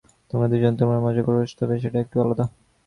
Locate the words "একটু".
2.01-2.15